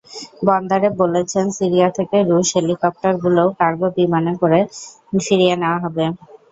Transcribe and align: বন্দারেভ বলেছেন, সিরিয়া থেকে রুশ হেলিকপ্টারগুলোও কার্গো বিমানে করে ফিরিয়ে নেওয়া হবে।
বন্দারেভ 0.47 0.93
বলেছেন, 1.03 1.45
সিরিয়া 1.57 1.89
থেকে 1.97 2.17
রুশ 2.29 2.47
হেলিকপ্টারগুলোও 2.55 3.49
কার্গো 3.59 3.87
বিমানে 3.97 4.33
করে 4.41 4.59
ফিরিয়ে 5.19 5.55
নেওয়া 5.61 5.79
হবে। 5.83 6.05